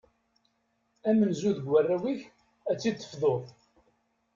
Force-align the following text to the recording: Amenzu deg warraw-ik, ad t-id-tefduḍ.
Amenzu 1.09 1.51
deg 1.57 1.67
warraw-ik, 1.71 2.21
ad 2.71 2.77
t-id-tefduḍ. 2.79 3.43